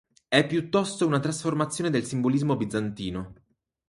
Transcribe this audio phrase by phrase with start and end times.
[0.27, 3.35] È piuttosto una trasformazione del simbolismo bizantino.